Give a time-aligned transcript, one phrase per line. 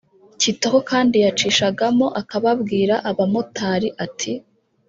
[0.41, 4.31] Kitoko kandi yacishagamo akababwira abamotari ati